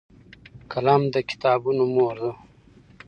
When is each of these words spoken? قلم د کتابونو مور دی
قلم 0.71 1.01
د 1.13 1.15
کتابونو 1.29 1.83
مور 1.93 2.15
دی 2.23 2.31